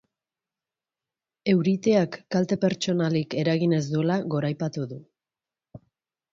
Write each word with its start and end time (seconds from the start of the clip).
Euriteak 1.53 2.17
kalte 2.37 2.59
pertsonalik 2.65 3.37
eragin 3.43 3.79
ez 3.81 3.85
duela 3.93 4.21
goraipatu 4.35 4.91
du. 4.97 5.01